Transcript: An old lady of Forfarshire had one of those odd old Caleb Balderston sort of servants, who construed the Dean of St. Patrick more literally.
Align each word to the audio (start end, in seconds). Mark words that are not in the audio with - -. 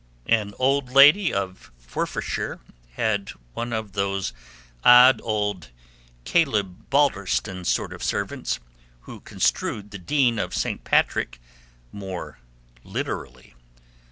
An 0.25 0.55
old 0.57 0.89
lady 0.91 1.31
of 1.31 1.71
Forfarshire 1.77 2.59
had 2.93 3.29
one 3.53 3.71
of 3.71 3.91
those 3.91 4.33
odd 4.83 5.21
old 5.23 5.69
Caleb 6.23 6.89
Balderston 6.89 7.65
sort 7.65 7.93
of 7.93 8.01
servants, 8.01 8.59
who 9.01 9.19
construed 9.19 9.91
the 9.91 9.99
Dean 9.99 10.39
of 10.39 10.55
St. 10.55 10.83
Patrick 10.83 11.39
more 11.91 12.39
literally. 12.83 13.53